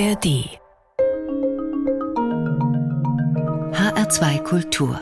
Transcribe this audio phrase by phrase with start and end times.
[0.00, 0.48] ARD
[3.74, 4.98] HR2 Kultur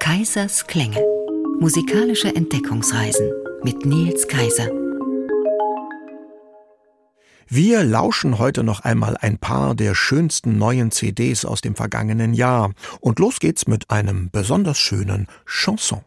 [0.00, 1.00] Kaisers Klänge
[1.60, 3.30] Musikalische Entdeckungsreisen
[3.62, 4.68] mit Nils Kaiser
[7.48, 12.72] wir lauschen heute noch einmal ein paar der schönsten neuen CDs aus dem vergangenen Jahr.
[13.00, 16.02] Und los geht's mit einem besonders schönen Chanson.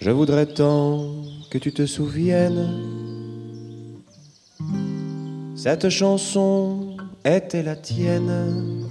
[0.00, 2.68] Je voudrais tant que tu te souviennes.
[5.54, 6.93] Cette chanson
[7.24, 8.88] était la tienne.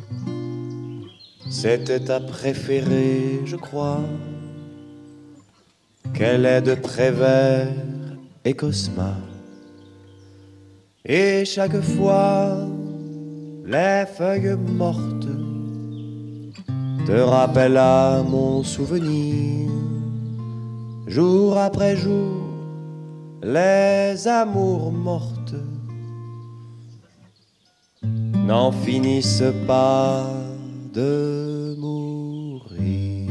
[1.49, 4.01] C'était ta préférée, je crois.
[6.13, 7.67] Qu'elle est de Prévert
[8.43, 9.15] et Cosma.
[11.05, 12.57] Et chaque fois,
[13.65, 15.27] les feuilles mortes
[17.05, 19.69] te rappellent à mon souvenir.
[21.07, 22.41] Jour après jour,
[23.43, 25.42] les amours mortes
[28.45, 30.25] n'en finissent pas
[30.93, 33.29] de mourir.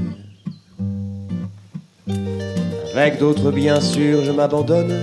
[2.94, 5.02] Avec d'autres, bien sûr, je m'abandonne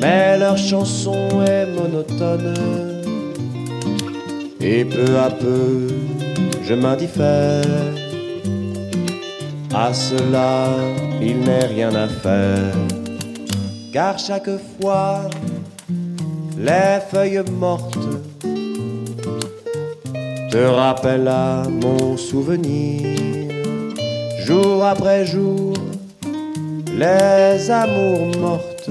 [0.00, 2.54] mais leur chanson est monotone.
[4.60, 5.88] Et peu à peu,
[6.62, 7.64] je m'indiffère.
[9.74, 10.68] À cela,
[11.20, 12.74] il n'est rien à faire.
[13.92, 14.50] Car chaque
[14.80, 15.22] fois,
[16.58, 18.08] les feuilles mortes
[20.50, 23.16] te rappellent à mon souvenir.
[24.44, 25.74] Jour après jour,
[26.96, 28.90] les amours mortes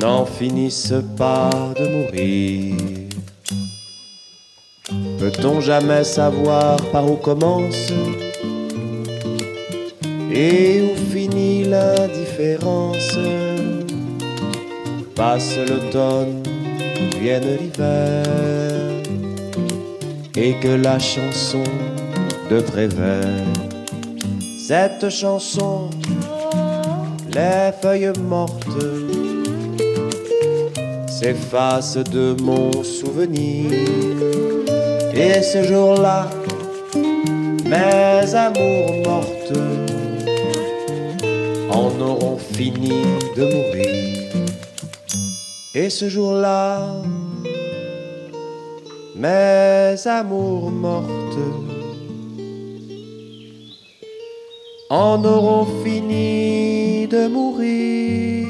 [0.00, 2.74] n'en finissent pas de mourir.
[5.18, 7.92] Peut-on jamais savoir par où commence
[10.34, 13.18] et où finit l'indifférence
[15.24, 16.42] Passe l'automne,
[17.20, 18.24] vienne l'hiver,
[20.36, 21.62] et que la chanson
[22.50, 23.46] de Prévert,
[24.58, 25.90] cette chanson,
[27.32, 28.66] les feuilles mortes,
[31.06, 33.70] s'efface de mon souvenir.
[35.14, 36.28] Et ce jour-là,
[37.64, 39.58] mes amours mortes
[41.70, 43.04] en auront fini
[43.36, 44.21] de mourir.
[45.74, 47.02] Et ce jour-là,
[49.16, 51.38] mes amours mortes
[54.90, 58.46] en auront fini de mourir.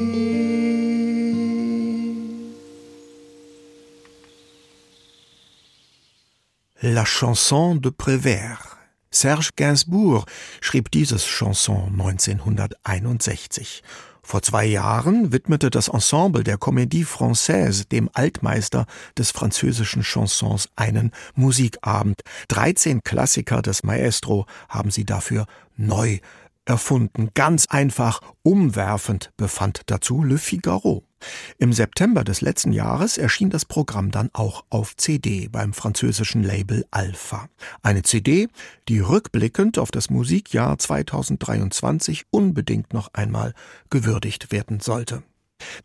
[6.81, 8.77] La Chanson de Prévert.
[9.11, 10.25] Serge Gainsbourg
[10.59, 13.81] schrieb dieses Chanson 1961.
[14.25, 18.85] Vor zwei Jahren widmete das Ensemble der Comédie Française dem Altmeister
[19.17, 22.21] des französischen Chansons einen Musikabend.
[22.47, 25.45] 13 Klassiker des Maestro haben sie dafür
[25.75, 26.19] neu
[26.65, 27.29] erfunden.
[27.33, 31.03] Ganz einfach, umwerfend befand dazu Le Figaro.
[31.57, 36.85] Im September des letzten Jahres erschien das Programm dann auch auf CD beim französischen Label
[36.91, 37.47] Alpha.
[37.81, 38.49] Eine CD,
[38.89, 43.53] die rückblickend auf das Musikjahr 2023 unbedingt noch einmal
[43.89, 45.23] gewürdigt werden sollte.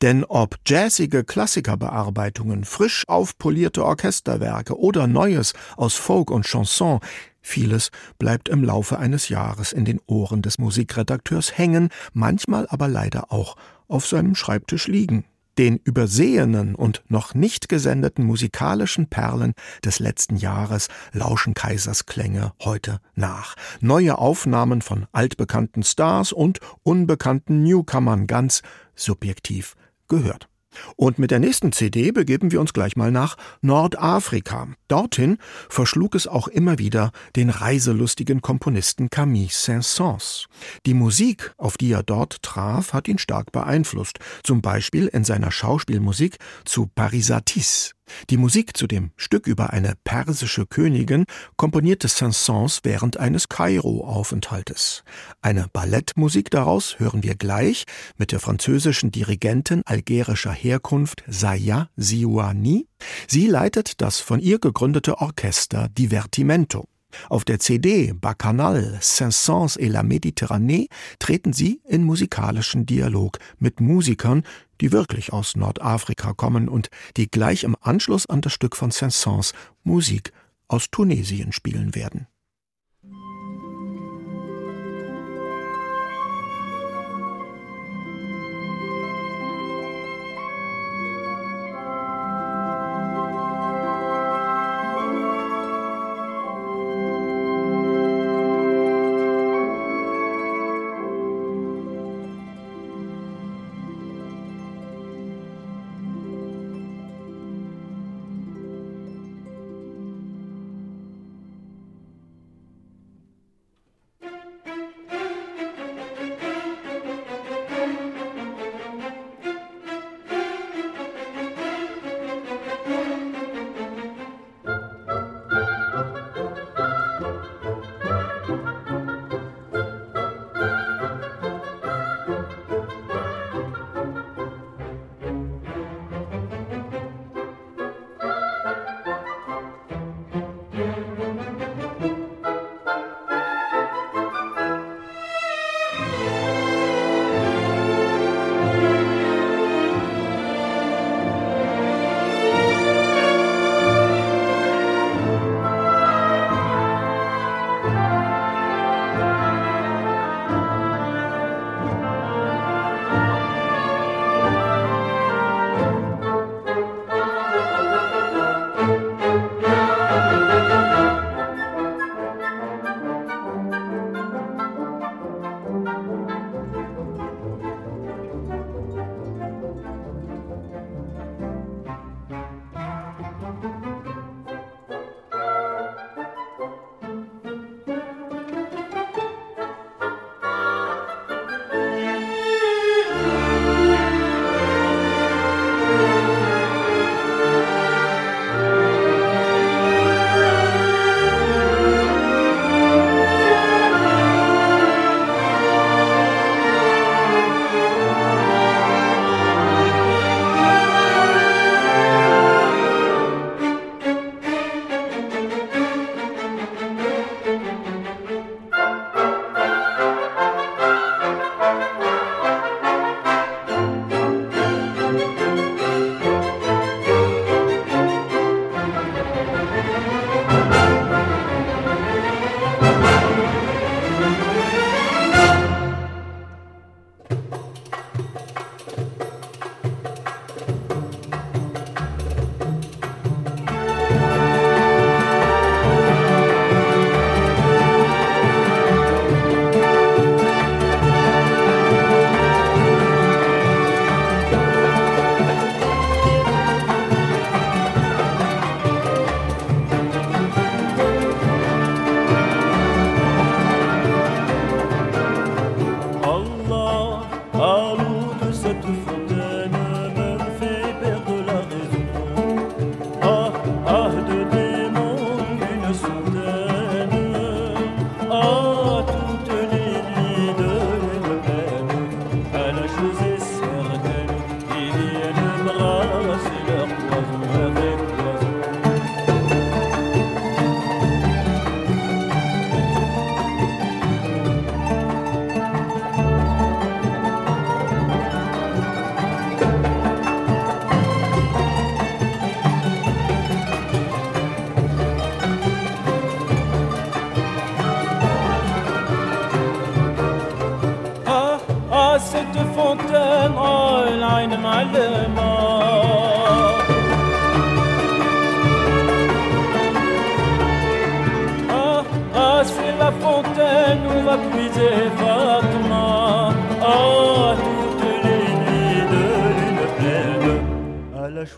[0.02, 7.00] Denn ob jazzige Klassikerbearbeitungen, frisch aufpolierte Orchesterwerke oder Neues aus Folk und Chanson,
[7.40, 13.32] vieles bleibt im Laufe eines Jahres in den Ohren des Musikredakteurs hängen, manchmal aber leider
[13.32, 13.56] auch
[13.88, 15.24] auf seinem Schreibtisch liegen.
[15.58, 19.54] Den übersehenen und noch nicht gesendeten musikalischen Perlen
[19.84, 23.56] des letzten Jahres lauschen Kaisers Klänge heute nach.
[23.80, 28.62] Neue Aufnahmen von altbekannten Stars und unbekannten Newcomern ganz
[28.94, 29.74] subjektiv
[30.06, 30.48] gehört.
[30.96, 34.68] Und mit der nächsten CD begeben wir uns gleich mal nach Nordafrika.
[34.88, 40.46] Dorthin verschlug es auch immer wieder den reiselustigen Komponisten Camille Saint-Saëns.
[40.86, 45.50] Die Musik, auf die er dort traf, hat ihn stark beeinflusst, zum Beispiel in seiner
[45.50, 47.97] Schauspielmusik zu Parisatis.
[48.30, 51.24] Die Musik zu dem Stück über eine persische Königin
[51.56, 55.04] komponierte Saint-Saëns während eines Kairo-Aufenthaltes.
[55.40, 57.84] Eine Ballettmusik daraus hören wir gleich
[58.16, 62.86] mit der französischen Dirigentin algerischer Herkunft Saya Ziouani.
[63.26, 66.86] Sie leitet das von ihr gegründete Orchester Divertimento.
[67.28, 70.88] Auf der CD Bacchanal, Saint-Saëns et la Méditerranée
[71.18, 74.42] treten sie in musikalischen Dialog mit Musikern,
[74.80, 79.52] die wirklich aus Nordafrika kommen und die gleich im Anschluss an das Stück von Saint-Saëns
[79.84, 80.32] Musik
[80.68, 82.26] aus Tunesien spielen werden.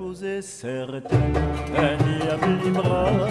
[0.01, 1.35] Chose est certaine
[1.77, 3.30] Un diable libra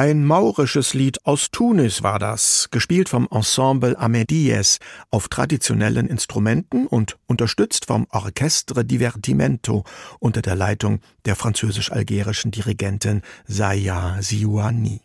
[0.00, 4.78] Ein maurisches Lied aus Tunis war das, gespielt vom Ensemble Amedies
[5.10, 9.84] auf traditionellen Instrumenten und unterstützt vom Orchestre Divertimento
[10.18, 15.02] unter der Leitung der französisch-algerischen Dirigentin Zaya Ziouani.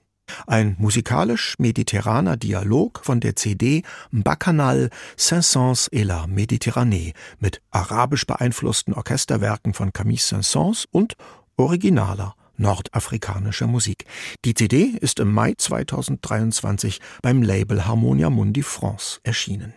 [0.47, 3.83] Ein musikalisch-mediterraner Dialog von der CD
[4.13, 11.17] Bacchanal Saint-Saëns et la Méditerranée mit arabisch beeinflussten Orchesterwerken von Camille Saint-Saëns und
[11.57, 14.05] originaler nordafrikanischer Musik.
[14.45, 19.73] Die CD ist im Mai 2023 beim Label Harmonia Mundi France erschienen.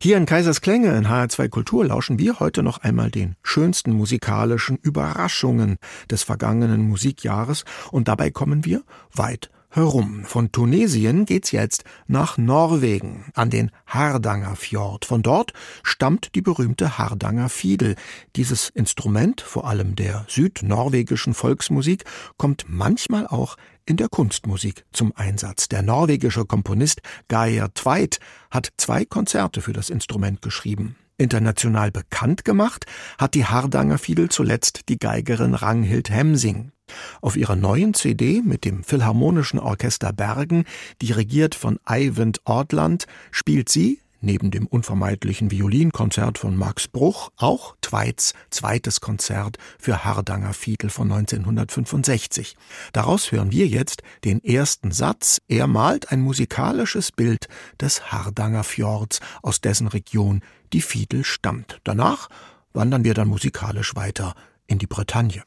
[0.00, 4.76] Hier in Kaisers Klänge in HR2 Kultur lauschen wir heute noch einmal den schönsten musikalischen
[4.76, 5.78] Überraschungen
[6.10, 8.82] des vergangenen Musikjahres und dabei kommen wir
[9.14, 10.24] weit herum.
[10.24, 15.04] Von Tunesien geht's jetzt nach Norwegen, an den Hardanger Fjord.
[15.04, 15.52] Von dort
[15.82, 17.96] stammt die berühmte Hardanger Fiedel.
[18.36, 22.04] Dieses Instrument, vor allem der südnorwegischen Volksmusik,
[22.36, 25.68] kommt manchmal auch in der Kunstmusik zum Einsatz.
[25.68, 28.18] Der norwegische Komponist Geir Tveit
[28.50, 30.96] hat zwei Konzerte für das Instrument geschrieben.
[31.16, 32.86] International bekannt gemacht
[33.18, 36.72] hat die Hardanger Fiedel zuletzt die Geigerin Ranghild Hemsing.
[37.20, 40.64] Auf ihrer neuen CD mit dem Philharmonischen Orchester Bergen,
[41.00, 48.34] dirigiert von Eivind Ortland, spielt sie neben dem unvermeidlichen Violinkonzert von Max Bruch auch Tveits
[48.50, 52.56] zweites Konzert für Hardanger Fiedel von 1965.
[52.92, 55.40] Daraus hören wir jetzt den ersten Satz.
[55.46, 57.48] Er malt ein musikalisches Bild
[57.80, 60.40] des Hardanger Fjords, aus dessen Region
[60.72, 61.80] die Fiedel stammt.
[61.84, 62.28] Danach
[62.72, 64.34] wandern wir dann musikalisch weiter
[64.66, 65.42] in die Bretagne.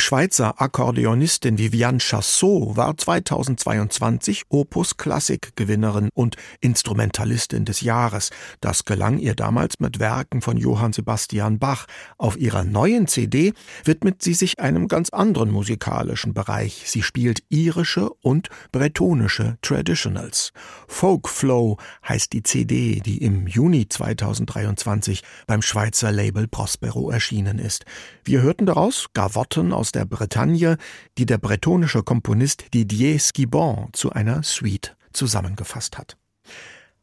[0.00, 8.30] Die Schweizer Akkordeonistin Viviane Chassot war 2022 Opus Klassik Gewinnerin und Instrumentalistin des Jahres.
[8.62, 11.84] Das gelang ihr damals mit Werken von Johann Sebastian Bach.
[12.16, 13.52] Auf ihrer neuen CD
[13.84, 16.84] widmet sie sich einem ganz anderen musikalischen Bereich.
[16.86, 20.54] Sie spielt irische und bretonische Traditionals.
[20.88, 21.76] Folk Flow
[22.08, 27.84] heißt die CD, die im Juni 2023 beim Schweizer Label Prospero erschienen ist.
[28.24, 30.76] Wir hörten daraus Gavotten aus der Bretagne,
[31.18, 36.16] die der bretonische Komponist Didier Skibon zu einer Suite zusammengefasst hat.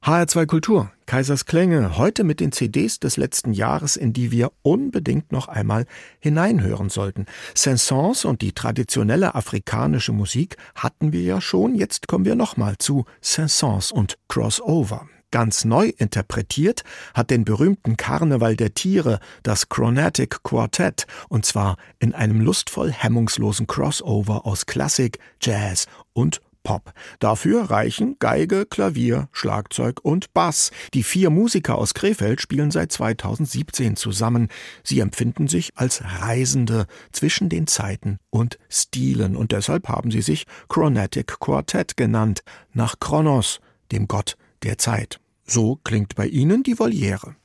[0.03, 5.31] HR2 Kultur, Kaisers Klänge, heute mit den CDs des letzten Jahres, in die wir unbedingt
[5.31, 5.85] noch einmal
[6.19, 7.25] hineinhören sollten.
[7.55, 13.05] Saint-Saëns und die traditionelle afrikanische Musik hatten wir ja schon, jetzt kommen wir nochmal zu
[13.21, 15.09] Saint-Saëns und Crossover.
[15.31, 22.13] Ganz neu interpretiert hat den berühmten Karneval der Tiere das Chronatic Quartet, und zwar in
[22.13, 26.93] einem lustvoll hemmungslosen Crossover aus Klassik, Jazz und Pop.
[27.19, 30.71] Dafür reichen Geige, Klavier, Schlagzeug und Bass.
[30.93, 34.49] Die vier Musiker aus Krefeld spielen seit 2017 zusammen.
[34.83, 40.45] Sie empfinden sich als Reisende zwischen den Zeiten und Stilen und deshalb haben sie sich
[40.69, 43.59] Chronatic Quartet genannt, nach Kronos,
[43.91, 45.19] dem Gott der Zeit.
[45.45, 47.35] So klingt bei Ihnen die Voliere.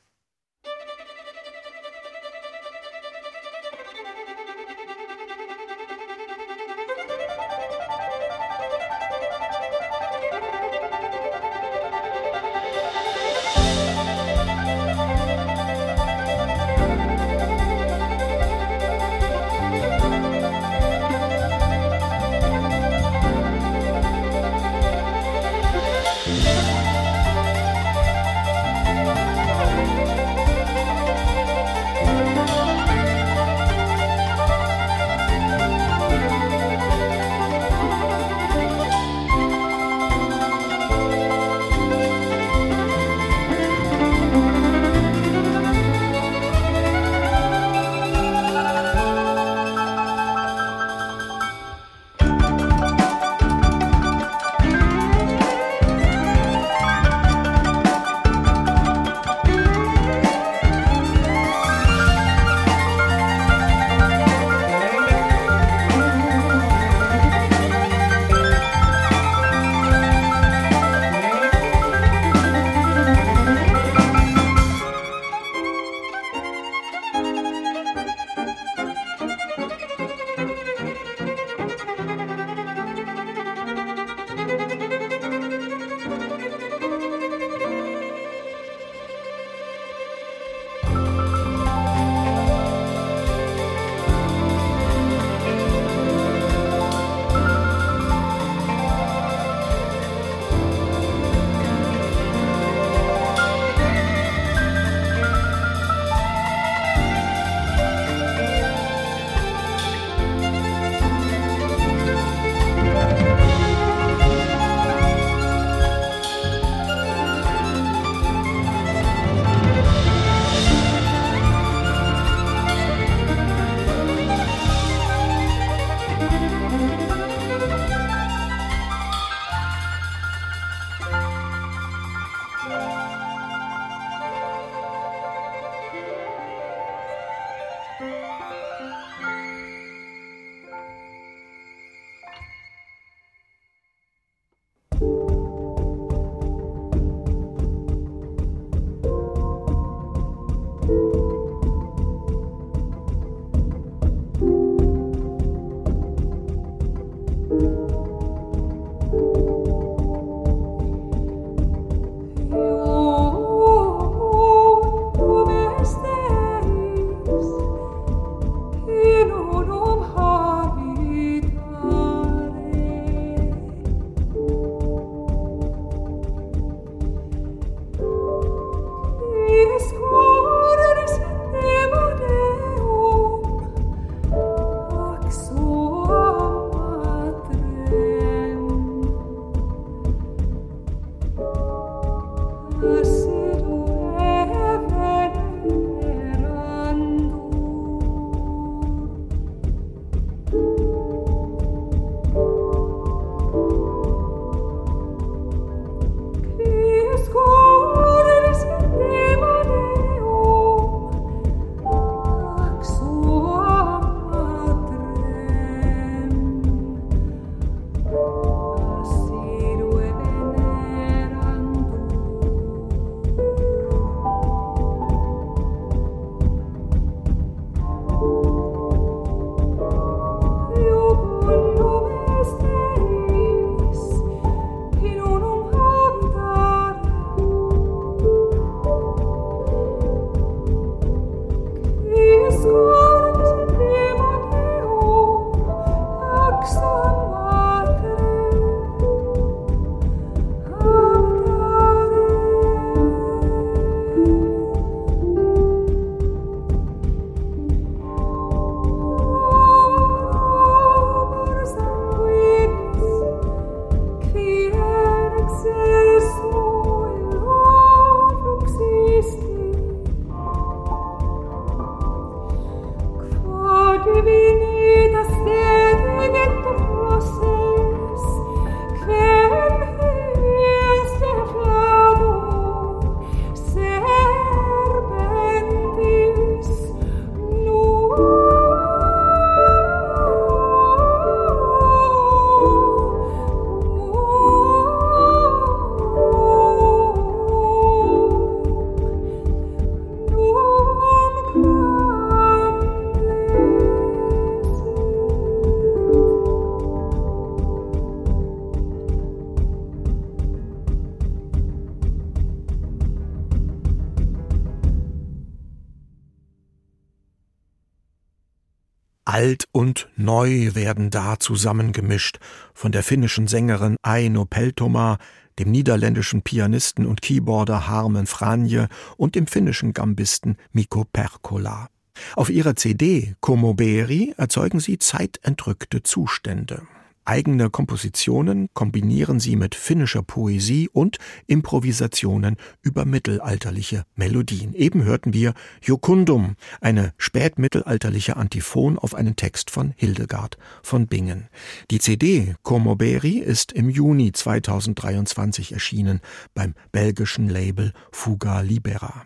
[320.43, 322.37] Neu werden da zusammengemischt
[322.73, 325.17] von der finnischen Sängerin Aino Peltoma,
[325.57, 331.87] dem niederländischen Pianisten und Keyboarder Harmen Franje und dem finnischen Gambisten Mikko Perkola.
[332.35, 336.81] Auf ihrer CD Komoberi erzeugen sie zeitentrückte Zustände.
[337.25, 344.73] Eigene Kompositionen kombinieren sie mit finnischer Poesie und Improvisationen über mittelalterliche Melodien.
[344.73, 351.47] Eben hörten wir Jokundum, eine spätmittelalterliche Antiphon auf einen Text von Hildegard von Bingen.
[351.91, 356.19] Die CD Komoberi ist im Juni 2023 erschienen
[356.53, 359.25] beim belgischen Label Fuga Libera.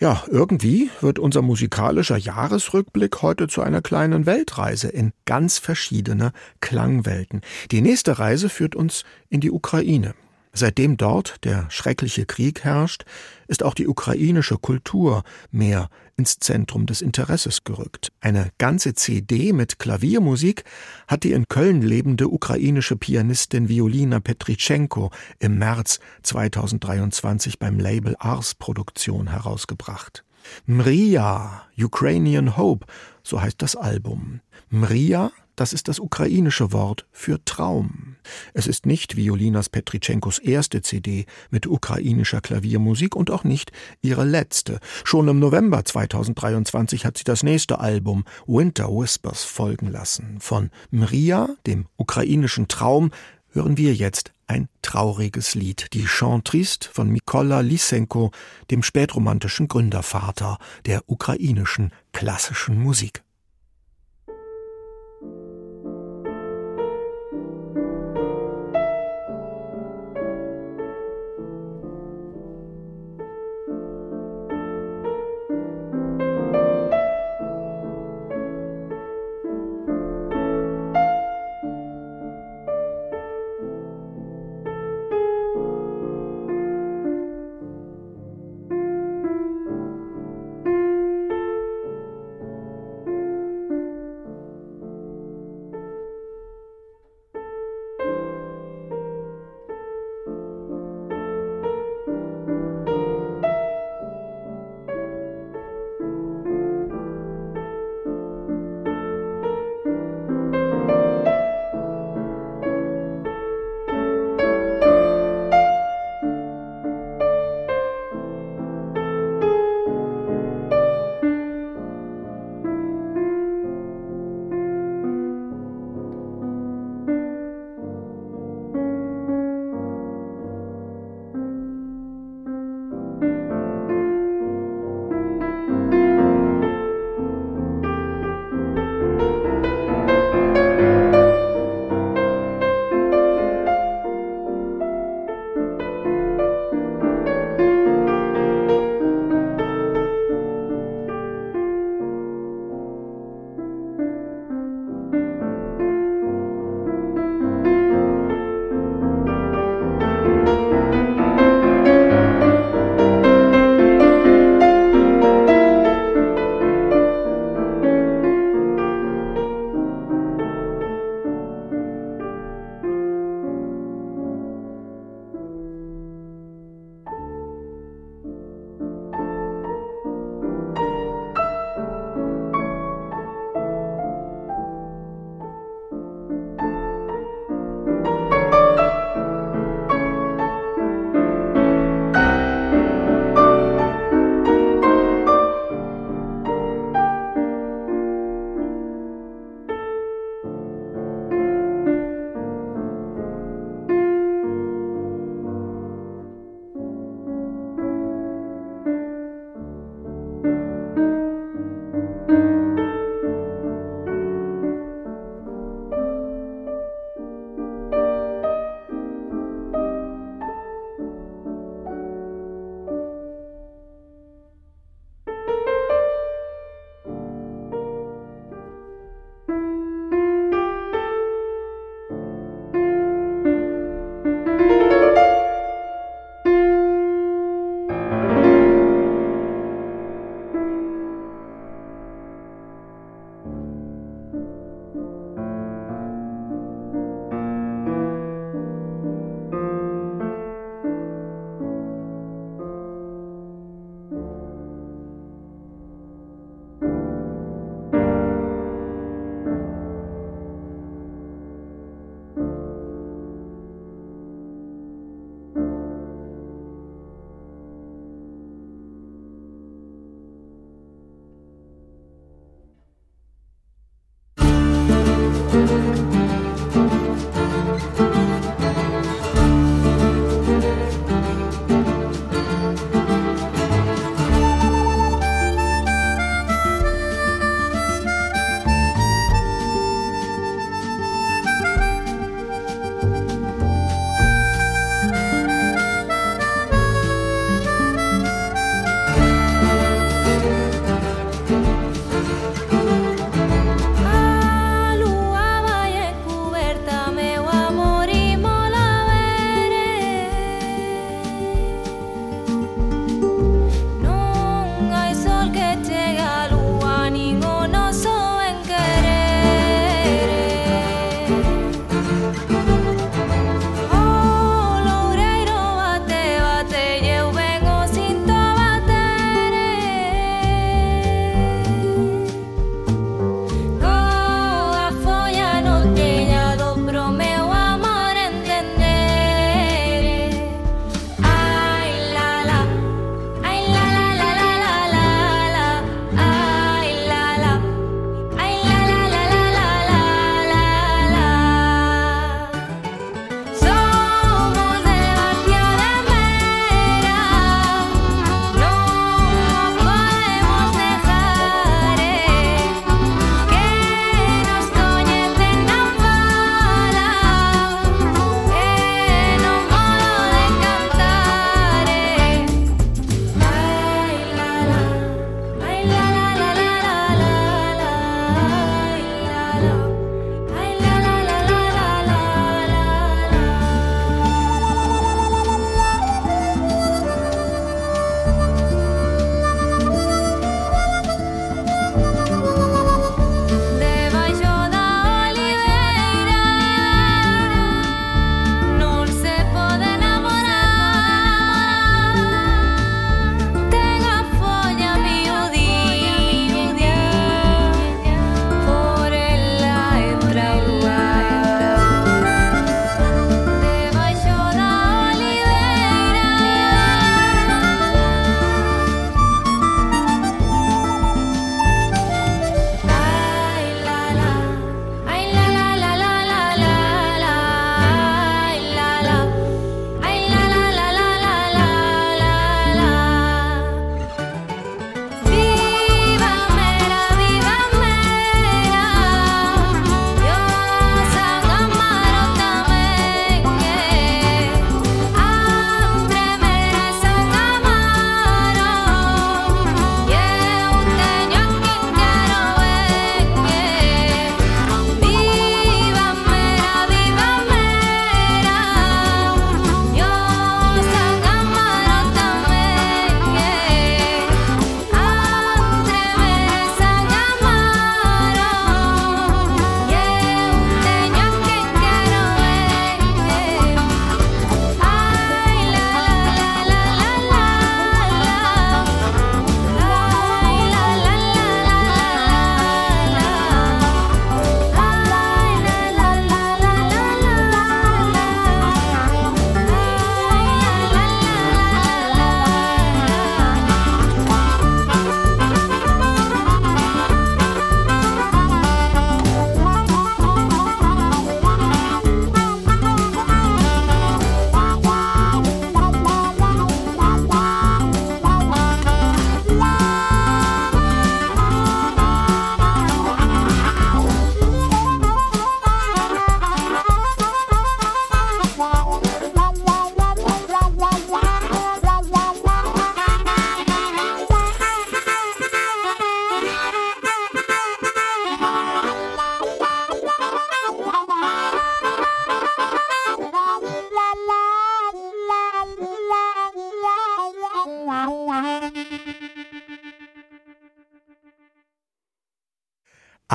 [0.00, 7.40] Ja, irgendwie wird unser musikalischer Jahresrückblick heute zu einer kleinen Weltreise in ganz verschiedene Klangwelten.
[7.72, 10.14] Die nächste Reise führt uns in die Ukraine.
[10.52, 13.04] Seitdem dort der schreckliche Krieg herrscht,
[13.46, 18.10] ist auch die ukrainische Kultur mehr ins Zentrum des Interesses gerückt.
[18.20, 20.64] Eine ganze CD mit Klaviermusik
[21.06, 28.54] hat die in Köln lebende ukrainische Pianistin Violina Petritschenko im März 2023 beim Label Ars
[28.54, 30.24] Produktion herausgebracht.
[30.66, 32.86] Mria, Ukrainian Hope,
[33.22, 34.40] so heißt das Album.
[34.70, 38.16] Mria das ist das ukrainische Wort für Traum.
[38.54, 44.78] Es ist nicht Violinas Petritschenkos erste CD mit ukrainischer Klaviermusik und auch nicht ihre letzte.
[45.02, 50.38] Schon im November 2023 hat sie das nächste Album Winter Whispers folgen lassen.
[50.40, 53.10] Von Mria, dem ukrainischen Traum,
[53.50, 58.30] hören wir jetzt ein trauriges Lied, die Chantriste von Mikola Lysenko,
[58.70, 63.22] dem spätromantischen Gründervater der ukrainischen klassischen Musik.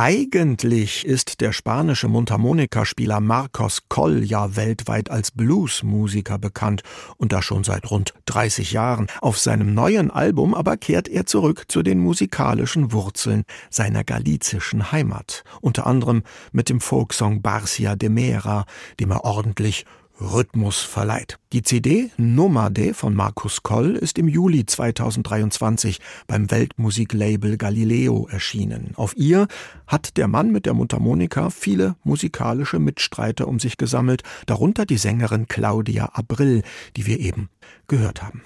[0.05, 6.83] Eigentlich ist der spanische Mundharmonikaspieler Marcos Coll ja weltweit als Bluesmusiker bekannt
[7.15, 9.07] und das schon seit rund 30 Jahren.
[9.21, 15.45] Auf seinem neuen Album aber kehrt er zurück zu den musikalischen Wurzeln seiner galizischen Heimat,
[15.61, 18.65] unter anderem mit dem Folksong Barcia de Mera,
[18.99, 19.85] dem er ordentlich
[20.19, 21.39] Rhythmus verleiht.
[21.51, 28.93] Die CD Nomade von Markus Koll ist im Juli 2023 beim Weltmusiklabel Galileo erschienen.
[28.95, 29.47] Auf ihr
[29.87, 35.47] hat der Mann mit der Mundharmonika viele musikalische Mitstreiter um sich gesammelt, darunter die Sängerin
[35.47, 36.63] Claudia Abril,
[36.95, 37.49] die wir eben
[37.87, 38.43] gehört haben.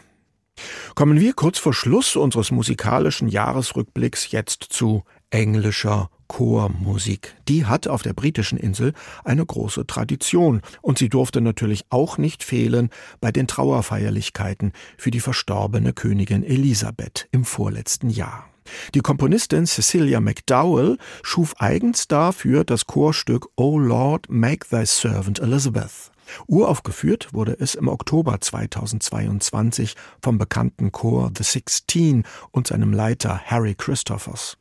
[0.96, 7.36] Kommen wir kurz vor Schluss unseres musikalischen Jahresrückblicks jetzt zu englischer Chormusik.
[7.48, 12.44] Die hat auf der britischen Insel eine große Tradition und sie durfte natürlich auch nicht
[12.44, 12.90] fehlen
[13.22, 18.50] bei den Trauerfeierlichkeiten für die verstorbene Königin Elisabeth im vorletzten Jahr.
[18.94, 26.12] Die Komponistin Cecilia McDowell schuf eigens dafür das Chorstück O Lord, make thy servant Elizabeth.
[26.48, 33.76] Uraufgeführt wurde es im Oktober 2022 vom bekannten Chor The Sixteen und seinem Leiter Harry
[33.76, 34.58] Christophers.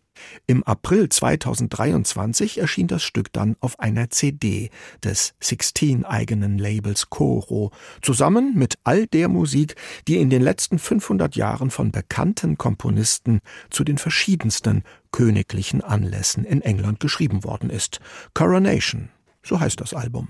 [0.46, 4.70] Im April 2023 erschien das Stück dann auf einer CD
[5.02, 7.72] des Sixteen-eigenen Labels Coro,
[8.02, 9.76] zusammen mit all der Musik,
[10.08, 16.60] die in den letzten 500 Jahren von bekannten Komponisten zu den verschiedensten königlichen Anlässen in
[16.60, 18.00] England geschrieben worden ist.
[18.34, 19.08] Coronation,
[19.42, 20.28] so heißt das Album.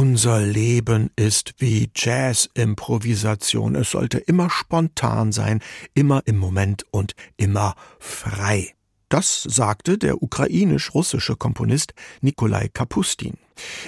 [0.00, 3.74] Unser Leben ist wie Jazz-Improvisation.
[3.74, 5.60] Es sollte immer spontan sein,
[5.92, 8.72] immer im Moment und immer frei.
[9.10, 11.92] Das sagte der ukrainisch-russische Komponist
[12.22, 13.36] Nikolai Kapustin.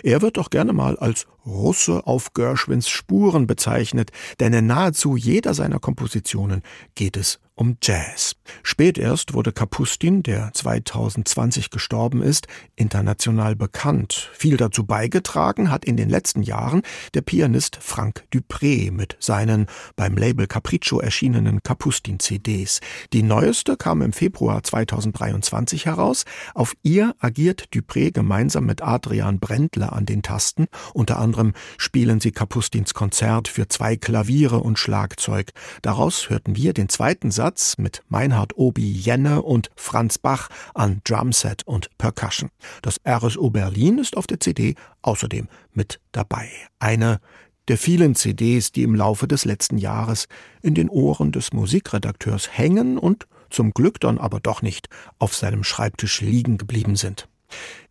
[0.03, 4.11] Er wird auch gerne mal als Russe auf Gershwins Spuren bezeichnet,
[4.41, 6.63] denn in nahezu jeder seiner Kompositionen
[6.95, 8.35] geht es um Jazz.
[8.63, 12.47] Spät erst wurde Kapustin, der 2020 gestorben ist,
[12.77, 14.31] international bekannt.
[14.33, 16.83] Viel dazu beigetragen hat in den letzten Jahren
[17.15, 22.81] der Pianist Frank Dupré mit seinen beim Label Capriccio erschienenen Kapustin-CDs.
[23.13, 26.25] Die neueste kam im Februar 2023 heraus.
[26.55, 32.33] Auf ihr agiert Dupré gemeinsam mit Adrian Brendler an den Tasten, unter anderem spielen sie
[32.33, 35.53] Kapustins Konzert für zwei Klaviere und Schlagzeug.
[35.83, 41.67] Daraus hörten wir den zweiten Satz mit Meinhard Obi Jenne und Franz Bach an Drumset
[41.67, 42.49] und Percussion.
[42.81, 46.49] Das RSO Berlin ist auf der CD außerdem mit dabei.
[46.79, 47.21] Eine
[47.69, 50.29] der vielen CDs, die im Laufe des letzten Jahres
[50.63, 54.89] in den Ohren des Musikredakteurs hängen und zum Glück dann aber doch nicht
[55.19, 57.29] auf seinem Schreibtisch liegen geblieben sind.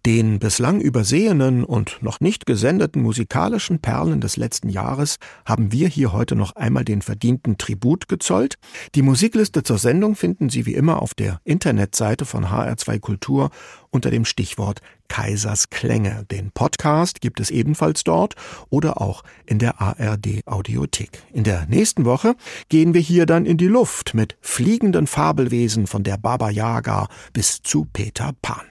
[0.05, 6.11] Den bislang übersehenen und noch nicht gesendeten musikalischen Perlen des letzten Jahres haben wir hier
[6.11, 8.55] heute noch einmal den verdienten Tribut gezollt.
[8.95, 13.51] Die Musikliste zur Sendung finden Sie wie immer auf der Internetseite von HR2 Kultur
[13.91, 16.25] unter dem Stichwort Kaisers Klänge.
[16.31, 18.33] Den Podcast gibt es ebenfalls dort
[18.69, 21.21] oder auch in der ARD Audiothek.
[21.31, 22.35] In der nächsten Woche
[22.69, 27.61] gehen wir hier dann in die Luft mit fliegenden Fabelwesen von der Baba Yaga bis
[27.61, 28.70] zu Peter Pan.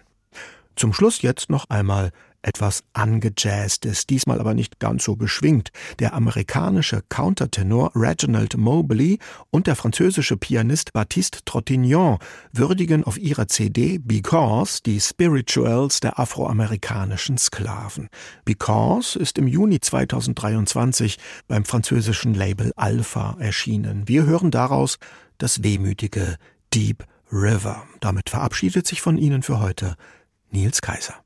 [0.81, 2.11] Zum Schluss jetzt noch einmal
[2.41, 5.73] etwas angejazztes, diesmal aber nicht ganz so beschwingt.
[5.99, 9.19] Der amerikanische Countertenor Reginald Mobley
[9.51, 12.17] und der französische Pianist Baptiste Trottignon
[12.55, 18.09] würdigen auf ihrer CD Because die Spirituals der afroamerikanischen Sklaven.
[18.47, 24.09] Because ist im Juni 2023 beim französischen Label Alpha erschienen.
[24.09, 24.97] Wir hören daraus
[25.37, 26.39] das wehmütige
[26.73, 27.87] Deep River.
[28.01, 29.97] Damit verabschiedet sich von Ihnen für heute
[30.51, 31.20] Nils Kaiser.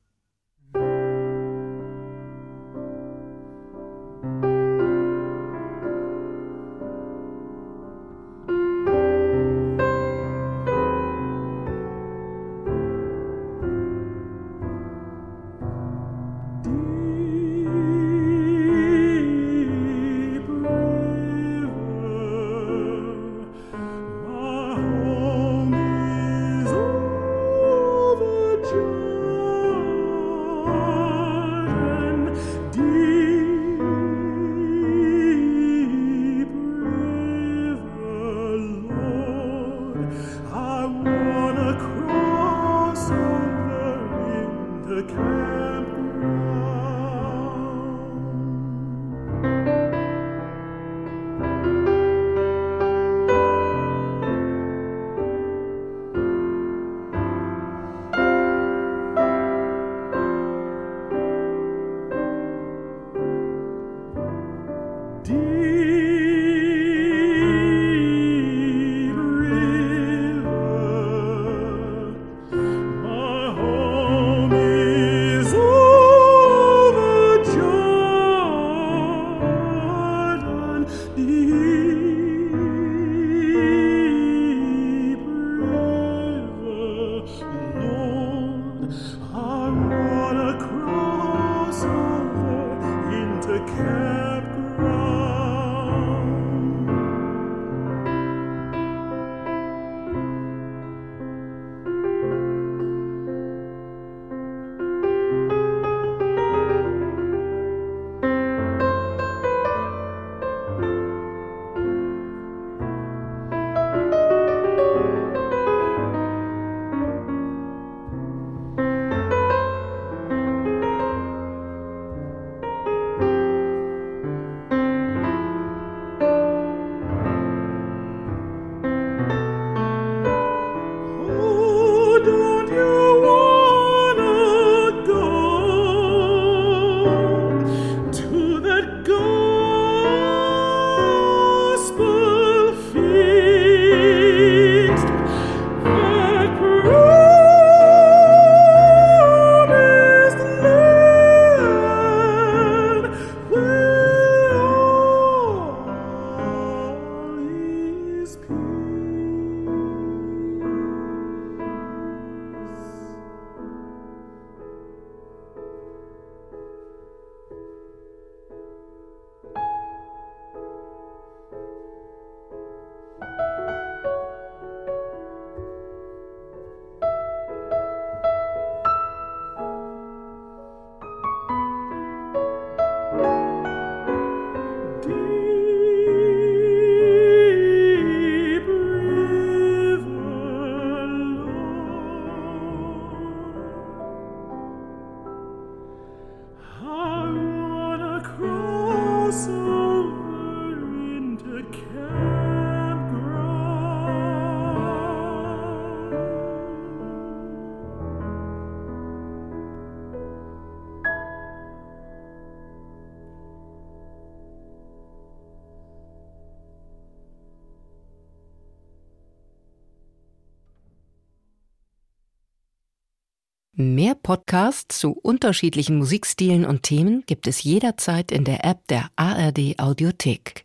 [224.24, 230.62] Podcasts zu unterschiedlichen Musikstilen und Themen gibt es jederzeit in der App der ARD Audiothek.